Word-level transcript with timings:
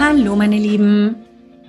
Hallo 0.00 0.36
meine 0.36 0.58
Lieben, 0.58 1.16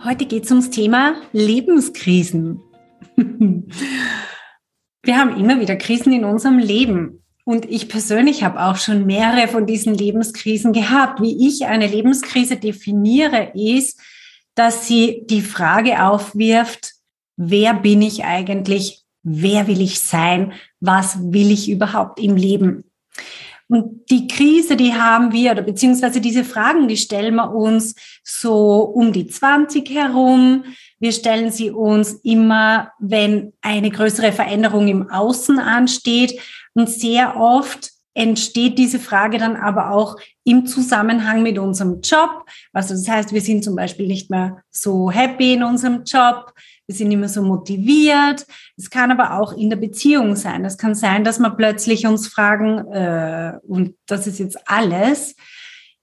heute 0.03 0.27
geht 0.27 0.45
es 0.45 0.51
ums 0.51 0.69
Thema 0.69 1.15
Lebenskrisen. 1.33 2.61
Wir 3.17 5.17
haben 5.17 5.35
immer 5.35 5.59
wieder 5.59 5.75
Krisen 5.75 6.13
in 6.13 6.25
unserem 6.25 6.59
Leben 6.59 7.23
und 7.43 7.65
ich 7.65 7.89
persönlich 7.89 8.43
habe 8.43 8.61
auch 8.61 8.75
schon 8.75 9.07
mehrere 9.07 9.47
von 9.47 9.65
diesen 9.65 9.95
Lebenskrisen 9.95 10.73
gehabt. 10.73 11.23
Wie 11.23 11.47
ich 11.47 11.65
eine 11.65 11.88
Lebenskrise 11.88 12.57
definiere, 12.57 13.53
ist, 13.55 13.99
dass 14.53 14.88
sie 14.88 15.25
die 15.27 15.41
Frage 15.41 16.03
aufwirft, 16.03 16.91
wer 17.35 17.73
bin 17.73 18.03
ich 18.03 18.25
eigentlich, 18.25 19.05
wer 19.23 19.66
will 19.66 19.81
ich 19.81 20.02
sein, 20.02 20.53
was 20.80 21.17
will 21.19 21.49
ich 21.49 21.67
überhaupt 21.67 22.19
im 22.19 22.35
Leben. 22.35 22.83
Und 23.69 24.09
die 24.09 24.27
Krise, 24.27 24.75
die 24.75 24.95
haben 24.95 25.31
wir, 25.31 25.51
oder 25.51 25.61
beziehungsweise 25.61 26.19
diese 26.19 26.43
Fragen, 26.43 26.87
die 26.87 26.97
stellen 26.97 27.35
wir 27.35 27.53
uns 27.53 27.93
so 28.23 28.81
um 28.81 29.13
die 29.13 29.27
20 29.27 29.87
herum. 29.91 30.63
Wir 30.99 31.11
stellen 31.11 31.52
sie 31.52 31.69
uns 31.69 32.13
immer, 32.23 32.91
wenn 32.99 33.53
eine 33.61 33.91
größere 33.91 34.31
Veränderung 34.31 34.88
im 34.88 35.09
Außen 35.11 35.59
ansteht. 35.59 36.39
Und 36.73 36.89
sehr 36.89 37.38
oft 37.38 37.91
entsteht 38.13 38.77
diese 38.77 38.99
Frage 38.99 39.38
dann 39.38 39.55
aber 39.55 39.91
auch 39.91 40.17
im 40.43 40.65
Zusammenhang 40.65 41.43
mit 41.43 41.57
unserem 41.57 42.02
Job. 42.02 42.45
Also 42.73 42.93
das 42.93 43.07
heißt, 43.07 43.33
wir 43.33 43.41
sind 43.41 43.63
zum 43.63 43.75
Beispiel 43.75 44.07
nicht 44.07 44.29
mehr 44.29 44.63
so 44.69 45.11
happy 45.11 45.53
in 45.53 45.63
unserem 45.63 46.03
Job 46.03 46.53
wir 46.89 46.95
sind 46.95 47.11
immer 47.11 47.29
so 47.29 47.43
motiviert. 47.43 48.47
Es 48.75 48.89
kann 48.89 49.11
aber 49.11 49.39
auch 49.39 49.53
in 49.53 49.69
der 49.69 49.77
Beziehung 49.77 50.35
sein. 50.35 50.66
Es 50.66 50.75
kann 50.75 50.95
sein, 50.95 51.23
dass 51.23 51.38
wir 51.38 51.51
plötzlich 51.51 52.07
uns 52.07 52.27
fragen, 52.27 52.79
äh, 52.91 53.59
und 53.61 53.93
das 54.07 54.25
ist 54.25 54.39
jetzt 54.39 54.57
alles, 54.67 55.35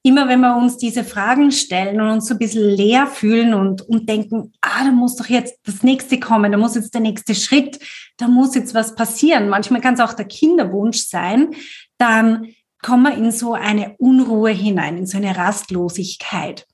immer 0.06 0.28
wenn 0.28 0.40
wir 0.40 0.56
uns 0.56 0.76
diese 0.76 1.02
Fragen 1.02 1.50
stellen 1.50 2.00
und 2.00 2.08
uns 2.08 2.28
so 2.28 2.34
ein 2.34 2.38
bisschen 2.38 2.62
leer 2.62 3.08
fühlen 3.08 3.54
und, 3.54 3.82
und 3.82 4.08
denken, 4.08 4.52
ah, 4.60 4.84
da 4.84 4.92
muss 4.92 5.16
doch 5.16 5.26
jetzt 5.26 5.58
das 5.64 5.82
nächste 5.82 6.20
kommen, 6.20 6.52
da 6.52 6.58
muss 6.58 6.76
jetzt 6.76 6.94
der 6.94 7.00
nächste 7.00 7.34
Schritt, 7.34 7.80
da 8.16 8.28
muss 8.28 8.54
jetzt 8.54 8.72
was 8.72 8.94
passieren. 8.94 9.48
Manchmal 9.48 9.80
kann 9.80 9.94
es 9.94 10.00
auch 10.00 10.12
der 10.12 10.26
Kinderwunsch 10.26 10.98
sein, 10.98 11.56
dann 11.98 12.52
kommen 12.82 13.02
wir 13.02 13.16
in 13.16 13.32
so 13.32 13.54
eine 13.54 13.96
Unruhe 13.98 14.50
hinein, 14.50 14.96
in 14.96 15.06
so 15.06 15.16
eine 15.16 15.36
Rastlosigkeit. 15.36 16.68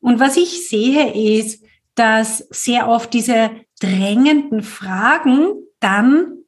Und 0.00 0.18
was 0.18 0.38
ich 0.38 0.66
sehe 0.66 1.42
ist, 1.42 1.62
dass 1.96 2.38
sehr 2.50 2.88
oft 2.88 3.12
diese 3.12 3.50
drängenden 3.78 4.62
Fragen 4.62 5.52
dann 5.80 6.38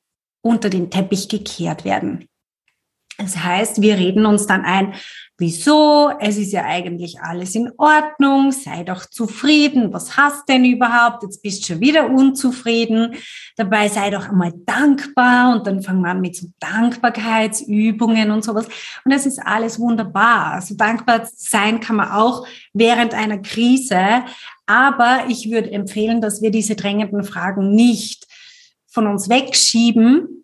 unter 0.41 0.71
den 0.71 0.91
Teppich 0.91 1.29
gekehrt 1.29 1.85
werden. 1.85 2.27
Das 3.19 3.37
heißt, 3.37 3.83
wir 3.83 3.97
reden 3.97 4.25
uns 4.25 4.47
dann 4.47 4.65
ein, 4.65 4.95
wieso? 5.39 6.13
Es 6.19 6.37
ist 6.39 6.53
ja 6.53 6.65
eigentlich 6.65 7.21
alles 7.21 7.55
in 7.55 7.71
Ordnung, 7.77 8.53
sei 8.53 8.85
doch 8.85 9.07
zufrieden, 9.07 9.93
was 9.93 10.17
hast 10.17 10.49
denn 10.49 10.65
überhaupt? 10.65 11.23
Jetzt 11.23 11.43
bist 11.43 11.63
du 11.63 11.73
schon 11.73 11.81
wieder 11.81 12.09
unzufrieden. 12.09 13.15
Dabei 13.57 13.89
sei 13.89 14.11
doch 14.11 14.29
einmal 14.29 14.53
dankbar 14.65 15.55
und 15.55 15.67
dann 15.67 15.83
fangen 15.83 16.03
wir 16.03 16.11
an 16.11 16.21
mit 16.21 16.37
so 16.37 16.47
Dankbarkeitsübungen 16.59 18.31
und 18.31 18.45
sowas. 18.45 18.67
Und 19.05 19.13
das 19.13 19.27
ist 19.27 19.39
alles 19.39 19.79
wunderbar. 19.79 20.55
Also 20.55 20.75
dankbar 20.75 21.29
sein 21.35 21.81
kann 21.81 21.97
man 21.97 22.11
auch 22.11 22.47
während 22.73 23.15
einer 23.15 23.39
Krise, 23.39 24.25
aber 24.67 25.25
ich 25.29 25.51
würde 25.51 25.71
empfehlen, 25.71 26.21
dass 26.21 26.43
wir 26.43 26.51
diese 26.51 26.75
drängenden 26.75 27.25
Fragen 27.25 27.75
nicht 27.75 28.27
von 28.87 29.07
uns 29.07 29.29
wegschieben 29.29 30.36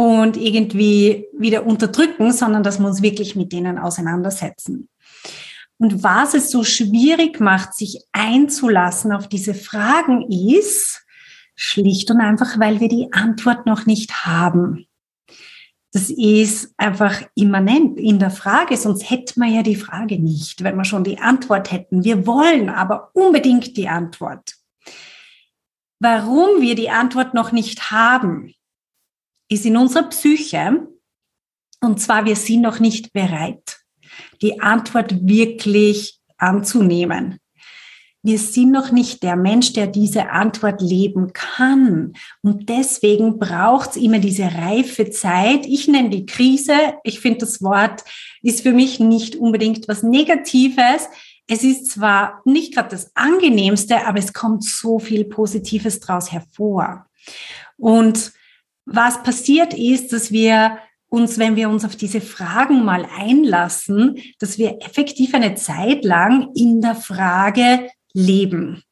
und 0.00 0.38
irgendwie 0.38 1.26
wieder 1.36 1.66
unterdrücken, 1.66 2.32
sondern 2.32 2.62
dass 2.62 2.78
wir 2.78 2.86
uns 2.86 3.02
wirklich 3.02 3.36
mit 3.36 3.52
denen 3.52 3.78
auseinandersetzen. 3.78 4.88
Und 5.76 6.02
was 6.02 6.32
es 6.32 6.50
so 6.50 6.64
schwierig 6.64 7.38
macht, 7.38 7.74
sich 7.74 8.02
einzulassen 8.12 9.12
auf 9.12 9.28
diese 9.28 9.52
Fragen 9.52 10.24
ist, 10.30 11.04
schlicht 11.54 12.10
und 12.10 12.20
einfach, 12.20 12.58
weil 12.58 12.80
wir 12.80 12.88
die 12.88 13.12
Antwort 13.12 13.66
noch 13.66 13.84
nicht 13.84 14.24
haben. 14.24 14.86
Das 15.92 16.08
ist 16.08 16.72
einfach 16.78 17.20
immanent 17.34 17.98
in 17.98 18.18
der 18.18 18.30
Frage, 18.30 18.78
sonst 18.78 19.10
hätten 19.10 19.40
wir 19.40 19.48
ja 19.48 19.62
die 19.62 19.76
Frage 19.76 20.18
nicht, 20.18 20.64
wenn 20.64 20.76
wir 20.76 20.84
schon 20.84 21.04
die 21.04 21.18
Antwort 21.18 21.72
hätten. 21.72 22.04
Wir 22.04 22.26
wollen 22.26 22.70
aber 22.70 23.10
unbedingt 23.12 23.76
die 23.76 23.88
Antwort. 23.88 24.54
Warum 25.98 26.62
wir 26.62 26.74
die 26.74 26.88
Antwort 26.88 27.34
noch 27.34 27.52
nicht 27.52 27.90
haben, 27.90 28.54
ist 29.50 29.66
in 29.66 29.76
unserer 29.76 30.08
Psyche, 30.08 30.88
und 31.82 32.00
zwar 32.00 32.24
wir 32.24 32.36
sind 32.36 32.62
noch 32.62 32.80
nicht 32.80 33.12
bereit, 33.12 33.80
die 34.40 34.60
Antwort 34.60 35.26
wirklich 35.26 36.18
anzunehmen 36.38 37.38
wir 38.22 38.38
sind 38.38 38.70
noch 38.70 38.92
nicht 38.92 39.22
der 39.22 39.36
Mensch, 39.36 39.72
der 39.72 39.86
diese 39.86 40.30
Antwort 40.30 40.82
leben 40.82 41.32
kann. 41.32 42.12
Und 42.42 42.68
deswegen 42.68 43.38
braucht 43.38 43.90
es 43.90 43.96
immer 43.96 44.18
diese 44.18 44.44
reife 44.44 45.10
Zeit. 45.10 45.64
Ich 45.66 45.88
nenne 45.88 46.10
die 46.10 46.26
Krise. 46.26 46.74
Ich 47.02 47.20
finde, 47.20 47.38
das 47.38 47.62
Wort 47.62 48.04
ist 48.42 48.60
für 48.60 48.72
mich 48.72 49.00
nicht 49.00 49.36
unbedingt 49.36 49.88
was 49.88 50.02
Negatives. 50.02 51.08
Es 51.46 51.64
ist 51.64 51.90
zwar 51.90 52.42
nicht 52.44 52.74
gerade 52.74 52.90
das 52.90 53.10
angenehmste, 53.14 54.06
aber 54.06 54.18
es 54.18 54.34
kommt 54.34 54.64
so 54.64 54.98
viel 54.98 55.24
Positives 55.24 56.00
daraus 56.00 56.30
hervor. 56.30 57.06
Und 57.78 58.32
was 58.90 59.22
passiert 59.22 59.72
ist, 59.72 60.12
dass 60.12 60.32
wir 60.32 60.78
uns, 61.08 61.38
wenn 61.38 61.56
wir 61.56 61.68
uns 61.68 61.84
auf 61.84 61.96
diese 61.96 62.20
Fragen 62.20 62.84
mal 62.84 63.06
einlassen, 63.18 64.18
dass 64.38 64.58
wir 64.58 64.78
effektiv 64.82 65.34
eine 65.34 65.54
Zeit 65.54 66.04
lang 66.04 66.50
in 66.54 66.80
der 66.80 66.94
Frage 66.94 67.88
leben 68.12 68.82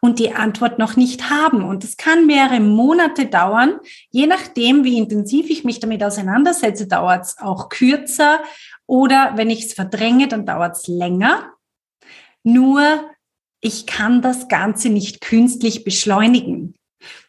und 0.00 0.18
die 0.18 0.32
Antwort 0.34 0.78
noch 0.78 0.96
nicht 0.96 1.30
haben. 1.30 1.62
Und 1.62 1.84
es 1.84 1.96
kann 1.96 2.26
mehrere 2.26 2.60
Monate 2.60 3.26
dauern. 3.26 3.78
Je 4.10 4.26
nachdem, 4.26 4.84
wie 4.84 4.98
intensiv 4.98 5.50
ich 5.50 5.64
mich 5.64 5.80
damit 5.80 6.02
auseinandersetze, 6.02 6.86
dauert 6.86 7.24
es 7.24 7.38
auch 7.38 7.68
kürzer. 7.68 8.40
Oder 8.86 9.32
wenn 9.36 9.50
ich 9.50 9.66
es 9.66 9.74
verdränge, 9.74 10.28
dann 10.28 10.46
dauert 10.46 10.76
es 10.76 10.88
länger. 10.88 11.52
Nur 12.42 12.82
ich 13.60 13.86
kann 13.86 14.22
das 14.22 14.48
Ganze 14.48 14.88
nicht 14.88 15.20
künstlich 15.20 15.84
beschleunigen, 15.84 16.74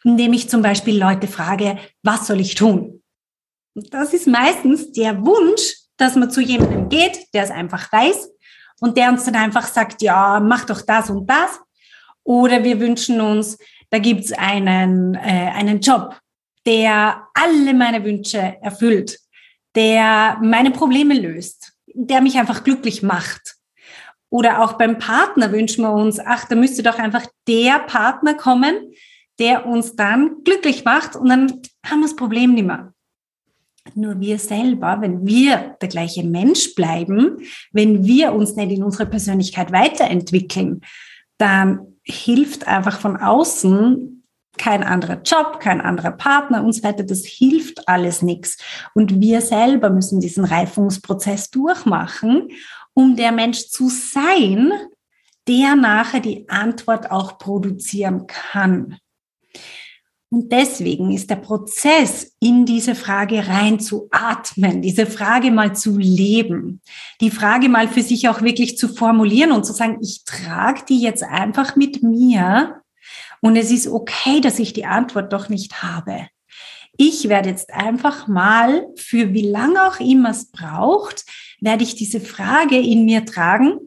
indem 0.04 0.32
ich 0.32 0.48
zum 0.48 0.62
Beispiel 0.62 0.98
Leute 0.98 1.26
frage, 1.26 1.78
was 2.02 2.26
soll 2.26 2.40
ich 2.40 2.54
tun? 2.54 3.02
Das 3.74 4.12
ist 4.12 4.26
meistens 4.26 4.92
der 4.92 5.24
Wunsch, 5.24 5.74
dass 5.96 6.16
man 6.16 6.30
zu 6.30 6.40
jemandem 6.40 6.88
geht, 6.88 7.26
der 7.34 7.44
es 7.44 7.50
einfach 7.50 7.90
weiß 7.92 8.30
und 8.80 8.96
der 8.96 9.08
uns 9.10 9.24
dann 9.24 9.36
einfach 9.36 9.66
sagt, 9.66 10.02
ja, 10.02 10.40
mach 10.40 10.64
doch 10.64 10.82
das 10.82 11.10
und 11.10 11.28
das. 11.28 11.60
Oder 12.22 12.64
wir 12.64 12.80
wünschen 12.80 13.20
uns, 13.20 13.58
da 13.90 13.98
gibt's 13.98 14.32
einen, 14.32 15.14
äh, 15.14 15.52
einen 15.54 15.80
Job, 15.80 16.18
der 16.66 17.28
alle 17.34 17.74
meine 17.74 18.04
Wünsche 18.04 18.56
erfüllt, 18.60 19.18
der 19.74 20.38
meine 20.42 20.70
Probleme 20.70 21.14
löst, 21.14 21.72
der 21.86 22.20
mich 22.20 22.36
einfach 22.38 22.64
glücklich 22.64 23.02
macht. 23.02 23.56
Oder 24.30 24.62
auch 24.62 24.72
beim 24.74 24.98
Partner 24.98 25.52
wünschen 25.52 25.82
wir 25.82 25.92
uns, 25.92 26.18
ach, 26.18 26.46
da 26.46 26.56
müsste 26.56 26.82
doch 26.82 26.98
einfach 26.98 27.26
der 27.46 27.78
Partner 27.80 28.34
kommen, 28.34 28.92
der 29.38 29.66
uns 29.66 29.96
dann 29.96 30.42
glücklich 30.44 30.84
macht 30.84 31.16
und 31.16 31.28
dann 31.28 31.62
haben 31.84 32.00
wir 32.00 32.06
das 32.06 32.16
Problem 32.16 32.54
nicht 32.54 32.66
mehr. 32.66 32.92
Nur 33.94 34.18
wir 34.18 34.38
selber, 34.38 34.98
wenn 35.00 35.26
wir 35.26 35.76
der 35.80 35.88
gleiche 35.88 36.24
Mensch 36.24 36.74
bleiben, 36.74 37.38
wenn 37.72 38.04
wir 38.04 38.32
uns 38.32 38.56
nicht 38.56 38.72
in 38.72 38.82
unserer 38.82 39.06
Persönlichkeit 39.06 39.72
weiterentwickeln, 39.72 40.80
dann 41.36 41.94
hilft 42.02 42.66
einfach 42.66 42.98
von 43.00 43.16
außen 43.16 44.24
kein 44.56 44.82
anderer 44.82 45.20
Job, 45.22 45.58
kein 45.60 45.80
anderer 45.80 46.12
Partner 46.12 46.64
und 46.64 46.72
so 46.72 46.82
weiter. 46.82 47.02
Das 47.02 47.24
hilft 47.24 47.88
alles 47.88 48.22
nichts. 48.22 48.56
Und 48.94 49.20
wir 49.20 49.40
selber 49.40 49.90
müssen 49.90 50.20
diesen 50.20 50.44
Reifungsprozess 50.44 51.50
durchmachen, 51.50 52.48
um 52.94 53.16
der 53.16 53.32
Mensch 53.32 53.68
zu 53.68 53.88
sein, 53.88 54.72
der 55.48 55.74
nachher 55.76 56.20
die 56.20 56.48
Antwort 56.48 57.10
auch 57.10 57.38
produzieren 57.38 58.26
kann. 58.26 58.96
Und 60.34 60.50
deswegen 60.50 61.12
ist 61.12 61.30
der 61.30 61.36
Prozess, 61.36 62.34
in 62.40 62.66
diese 62.66 62.96
Frage 62.96 63.46
rein 63.46 63.78
zu 63.78 64.08
atmen, 64.10 64.82
diese 64.82 65.06
Frage 65.06 65.52
mal 65.52 65.76
zu 65.76 65.96
leben, 65.96 66.80
die 67.20 67.30
Frage 67.30 67.68
mal 67.68 67.86
für 67.86 68.02
sich 68.02 68.28
auch 68.28 68.42
wirklich 68.42 68.76
zu 68.76 68.88
formulieren 68.88 69.52
und 69.52 69.64
zu 69.64 69.72
sagen, 69.72 69.98
ich 70.02 70.24
trage 70.24 70.80
die 70.88 71.00
jetzt 71.00 71.22
einfach 71.22 71.76
mit 71.76 72.02
mir 72.02 72.82
und 73.42 73.54
es 73.54 73.70
ist 73.70 73.86
okay, 73.86 74.40
dass 74.40 74.58
ich 74.58 74.72
die 74.72 74.86
Antwort 74.86 75.32
doch 75.32 75.48
nicht 75.48 75.84
habe. 75.84 76.26
Ich 76.96 77.28
werde 77.28 77.50
jetzt 77.50 77.72
einfach 77.72 78.26
mal, 78.26 78.88
für 78.96 79.32
wie 79.34 79.48
lange 79.48 79.86
auch 79.86 80.00
immer 80.00 80.30
es 80.30 80.50
braucht, 80.50 81.26
werde 81.60 81.84
ich 81.84 81.94
diese 81.94 82.18
Frage 82.18 82.76
in 82.76 83.04
mir 83.04 83.24
tragen 83.24 83.78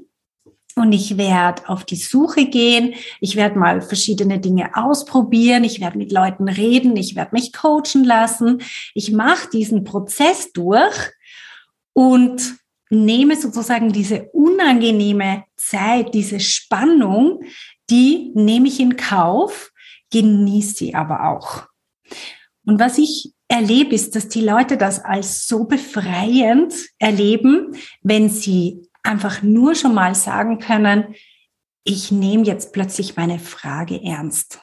und 0.78 0.92
ich 0.94 1.18
werde 1.18 1.68
auf 1.68 1.84
die 1.84 1.96
Suche 1.96 2.46
gehen. 2.46 2.94
Ich 3.20 3.36
werde 3.36 3.58
mal 3.58 3.82
verschiedene 3.82 4.40
Dinge 4.40 4.76
ausprobieren. 4.76 5.64
Ich 5.64 5.82
werde 5.82 5.98
mit 5.98 6.12
Leuten 6.12 6.48
reden. 6.48 6.96
Ich 6.96 7.16
werde 7.16 7.32
mich 7.34 7.54
coachen 7.54 8.04
lassen. 8.04 8.62
Ich 8.94 9.12
mache 9.12 9.50
diesen 9.50 9.84
Prozess 9.84 10.52
durch 10.54 10.96
und 11.94 12.58
nehme 12.90 13.36
sozusagen 13.36 13.92
diese 13.92 14.30
unangenehme 14.34 15.46
Zeit, 15.56 16.14
diese 16.14 16.40
Spannung, 16.40 17.42
die 17.90 18.32
nehme 18.36 18.68
ich 18.68 18.80
in 18.80 18.96
Kauf, 18.96 19.72
genieße 20.12 20.76
sie 20.76 20.96
aber 20.96 21.30
auch. 21.30 21.68
Und 22.66 22.80
was 22.80 22.98
ich 22.98 23.34
erlebe, 23.48 23.96
ist, 23.96 24.16
dass 24.16 24.28
die 24.28 24.42
Leute 24.42 24.78
das 24.78 25.04
als 25.04 25.48
so 25.48 25.66
befreiend 25.66 26.74
erleben, 27.00 27.76
wenn 28.02 28.30
sie 28.30 28.87
einfach 29.08 29.42
nur 29.42 29.76
schon 29.76 29.94
mal 29.94 30.14
sagen 30.16 30.60
können, 30.60 31.16
ich 31.84 32.12
nehme 32.12 32.44
jetzt 32.44 32.74
plötzlich 32.74 33.16
meine 33.16 33.40
Frage 33.40 34.04
ernst. 34.04 34.60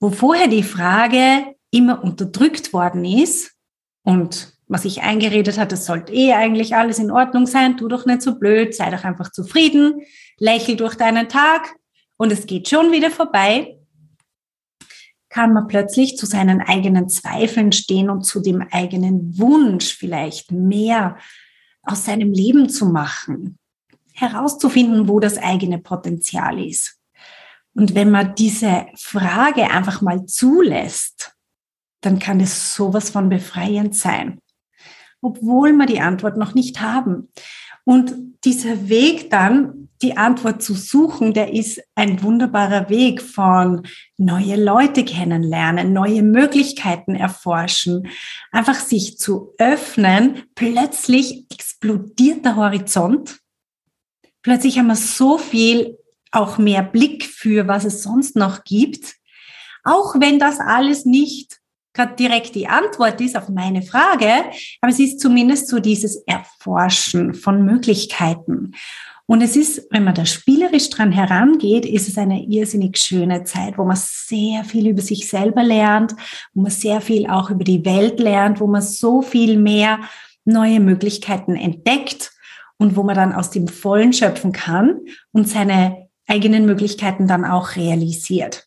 Wo 0.00 0.10
vorher 0.10 0.48
die 0.48 0.64
Frage 0.64 1.54
immer 1.70 2.02
unterdrückt 2.02 2.72
worden 2.72 3.04
ist 3.04 3.52
und 4.02 4.52
was 4.66 4.84
ich 4.84 5.02
eingeredet 5.02 5.58
hatte, 5.58 5.74
es 5.74 5.86
sollte 5.86 6.12
eh 6.12 6.32
eigentlich 6.32 6.74
alles 6.74 6.98
in 6.98 7.10
Ordnung 7.10 7.46
sein, 7.46 7.76
tu 7.76 7.86
doch 7.86 8.06
nicht 8.06 8.22
so 8.22 8.38
blöd, 8.38 8.74
sei 8.74 8.90
doch 8.90 9.04
einfach 9.04 9.30
zufrieden, 9.30 10.02
lächel 10.38 10.76
durch 10.76 10.94
deinen 10.94 11.28
Tag 11.28 11.74
und 12.16 12.32
es 12.32 12.46
geht 12.46 12.68
schon 12.68 12.90
wieder 12.90 13.10
vorbei, 13.10 13.78
kann 15.28 15.52
man 15.52 15.68
plötzlich 15.68 16.16
zu 16.16 16.26
seinen 16.26 16.60
eigenen 16.60 17.08
Zweifeln 17.08 17.72
stehen 17.72 18.08
und 18.08 18.22
zu 18.22 18.40
dem 18.40 18.62
eigenen 18.70 19.38
Wunsch 19.38 19.94
vielleicht 19.94 20.50
mehr 20.50 21.18
aus 21.86 22.04
seinem 22.04 22.32
Leben 22.32 22.68
zu 22.68 22.86
machen, 22.86 23.58
herauszufinden, 24.12 25.08
wo 25.08 25.20
das 25.20 25.38
eigene 25.38 25.78
Potenzial 25.78 26.64
ist. 26.64 26.98
Und 27.74 27.94
wenn 27.94 28.10
man 28.10 28.34
diese 28.34 28.86
Frage 28.96 29.70
einfach 29.70 30.00
mal 30.00 30.26
zulässt, 30.26 31.34
dann 32.00 32.18
kann 32.18 32.40
es 32.40 32.74
sowas 32.74 33.10
von 33.10 33.28
befreiend 33.28 33.96
sein, 33.96 34.38
obwohl 35.20 35.72
wir 35.72 35.86
die 35.86 36.00
Antwort 36.00 36.36
noch 36.36 36.54
nicht 36.54 36.80
haben. 36.80 37.30
Und 37.84 38.14
dieser 38.44 38.88
Weg 38.88 39.30
dann, 39.30 39.88
die 40.02 40.16
Antwort 40.16 40.62
zu 40.62 40.74
suchen, 40.74 41.32
der 41.32 41.52
ist 41.52 41.80
ein 41.94 42.22
wunderbarer 42.22 42.90
Weg 42.90 43.22
von 43.22 43.86
neue 44.18 44.62
Leute 44.62 45.04
kennenlernen, 45.04 45.92
neue 45.92 46.22
Möglichkeiten 46.22 47.14
erforschen, 47.14 48.08
einfach 48.50 48.74
sich 48.74 49.18
zu 49.18 49.54
öffnen. 49.58 50.42
Plötzlich 50.54 51.46
explodiert 51.50 52.44
der 52.44 52.56
Horizont. 52.56 53.38
Plötzlich 54.42 54.78
haben 54.78 54.88
wir 54.88 54.96
so 54.96 55.38
viel 55.38 55.96
auch 56.32 56.58
mehr 56.58 56.82
Blick 56.82 57.24
für, 57.24 57.66
was 57.68 57.84
es 57.84 58.02
sonst 58.02 58.36
noch 58.36 58.64
gibt. 58.64 59.14
Auch 59.84 60.16
wenn 60.18 60.38
das 60.38 60.60
alles 60.60 61.06
nicht 61.06 61.60
gerade 61.94 62.16
direkt 62.16 62.54
die 62.54 62.68
Antwort 62.68 63.20
ist 63.20 63.36
auf 63.36 63.48
meine 63.48 63.82
Frage, 63.82 64.28
aber 64.80 64.90
es 64.92 64.98
ist 64.98 65.20
zumindest 65.20 65.68
so 65.68 65.78
dieses 65.78 66.16
Erforschen 66.26 67.34
von 67.34 67.64
Möglichkeiten. 67.64 68.72
Und 69.26 69.40
es 69.40 69.56
ist, 69.56 69.86
wenn 69.90 70.04
man 70.04 70.14
da 70.14 70.26
spielerisch 70.26 70.90
dran 70.90 71.10
herangeht, 71.10 71.86
ist 71.86 72.08
es 72.08 72.18
eine 72.18 72.44
irrsinnig 72.44 72.98
schöne 72.98 73.44
Zeit, 73.44 73.78
wo 73.78 73.84
man 73.84 73.96
sehr 73.96 74.64
viel 74.64 74.88
über 74.88 75.00
sich 75.00 75.28
selber 75.28 75.62
lernt, 75.62 76.14
wo 76.52 76.60
man 76.62 76.70
sehr 76.70 77.00
viel 77.00 77.26
auch 77.28 77.48
über 77.48 77.64
die 77.64 77.86
Welt 77.86 78.20
lernt, 78.20 78.60
wo 78.60 78.66
man 78.66 78.82
so 78.82 79.22
viel 79.22 79.56
mehr 79.56 80.00
neue 80.44 80.78
Möglichkeiten 80.78 81.56
entdeckt 81.56 82.32
und 82.76 82.96
wo 82.96 83.02
man 83.02 83.16
dann 83.16 83.32
aus 83.32 83.50
dem 83.50 83.66
Vollen 83.66 84.12
schöpfen 84.12 84.52
kann 84.52 85.00
und 85.32 85.48
seine 85.48 86.08
eigenen 86.26 86.66
Möglichkeiten 86.66 87.26
dann 87.26 87.46
auch 87.46 87.76
realisiert. 87.76 88.66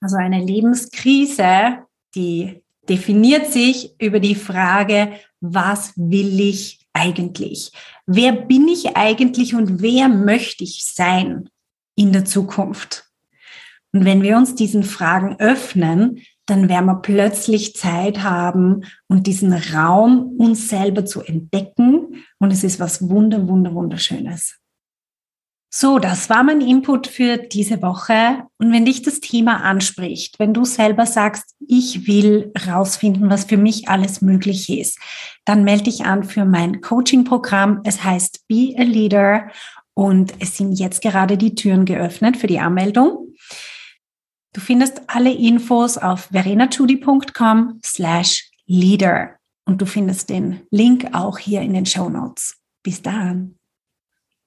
Also 0.00 0.16
eine 0.16 0.40
Lebenskrise, 0.44 1.78
die 2.14 2.62
definiert 2.88 3.52
sich 3.52 3.94
über 4.00 4.20
die 4.20 4.34
Frage, 4.34 5.12
was 5.40 5.92
will 5.96 6.40
ich 6.40 6.80
eigentlich? 6.92 7.72
Wer 8.06 8.32
bin 8.32 8.68
ich 8.68 8.96
eigentlich 8.96 9.54
und 9.54 9.82
wer 9.82 10.08
möchte 10.08 10.64
ich 10.64 10.84
sein 10.84 11.48
in 11.94 12.12
der 12.12 12.24
Zukunft? 12.24 13.04
Und 13.92 14.04
wenn 14.04 14.22
wir 14.22 14.36
uns 14.36 14.54
diesen 14.54 14.82
Fragen 14.82 15.36
öffnen, 15.38 16.20
dann 16.46 16.68
werden 16.68 16.86
wir 16.86 16.96
plötzlich 16.96 17.76
Zeit 17.76 18.22
haben 18.22 18.84
und 19.06 19.26
diesen 19.26 19.52
Raum 19.52 20.36
uns 20.38 20.68
selber 20.68 21.04
zu 21.04 21.20
entdecken. 21.22 22.24
Und 22.38 22.52
es 22.52 22.64
ist 22.64 22.80
was 22.80 23.08
wunder, 23.08 23.48
wunder, 23.48 23.74
wunderschönes. 23.74 24.58
So, 25.80 26.00
das 26.00 26.28
war 26.28 26.42
mein 26.42 26.60
Input 26.60 27.06
für 27.06 27.36
diese 27.36 27.82
Woche. 27.82 28.42
Und 28.58 28.72
wenn 28.72 28.84
dich 28.84 29.02
das 29.02 29.20
Thema 29.20 29.62
anspricht, 29.62 30.40
wenn 30.40 30.52
du 30.52 30.64
selber 30.64 31.06
sagst, 31.06 31.54
ich 31.68 32.08
will 32.08 32.52
rausfinden, 32.66 33.30
was 33.30 33.44
für 33.44 33.58
mich 33.58 33.88
alles 33.88 34.20
möglich 34.20 34.68
ist, 34.70 34.98
dann 35.44 35.62
melde 35.62 35.84
dich 35.84 36.04
an 36.04 36.24
für 36.24 36.44
mein 36.44 36.80
Coaching-Programm. 36.80 37.82
Es 37.84 38.02
heißt 38.02 38.48
Be 38.48 38.74
a 38.76 38.82
Leader 38.82 39.52
und 39.94 40.34
es 40.40 40.56
sind 40.56 40.72
jetzt 40.72 41.00
gerade 41.00 41.38
die 41.38 41.54
Türen 41.54 41.84
geöffnet 41.84 42.36
für 42.36 42.48
die 42.48 42.58
Anmeldung. 42.58 43.36
Du 44.54 44.60
findest 44.60 45.02
alle 45.06 45.32
Infos 45.32 45.96
auf 45.96 46.22
verenachudi.com 46.32 47.78
slash 47.84 48.50
leader 48.66 49.36
und 49.64 49.80
du 49.80 49.86
findest 49.86 50.28
den 50.28 50.62
Link 50.72 51.10
auch 51.12 51.38
hier 51.38 51.60
in 51.60 51.74
den 51.74 51.86
Show 51.86 52.08
Notes. 52.08 52.56
Bis 52.82 53.00
dann. 53.00 53.57